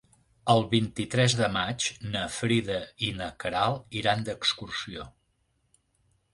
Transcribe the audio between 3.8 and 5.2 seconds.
iran d'excursió.